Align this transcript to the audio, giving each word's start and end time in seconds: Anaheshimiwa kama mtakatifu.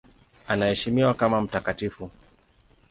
Anaheshimiwa 0.47 1.13
kama 1.13 1.41
mtakatifu. 1.41 2.11